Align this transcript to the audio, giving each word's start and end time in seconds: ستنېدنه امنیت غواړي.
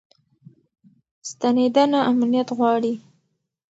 ستنېدنه 1.29 1.99
امنیت 2.11 2.49
غواړي. 2.57 2.93